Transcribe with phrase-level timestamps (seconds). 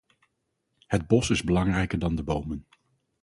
[0.87, 2.67] Het bos is belangrijker dan de bomen.